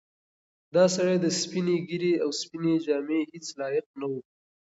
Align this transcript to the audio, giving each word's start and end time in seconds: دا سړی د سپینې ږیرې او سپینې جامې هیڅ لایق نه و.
دا 0.75 0.83
سړی 0.95 1.15
د 1.21 1.27
سپینې 1.39 1.75
ږیرې 1.87 2.13
او 2.23 2.29
سپینې 2.41 2.73
جامې 2.85 3.21
هیڅ 3.31 3.45
لایق 3.59 3.85
نه 3.99 4.05
و. 4.11 4.13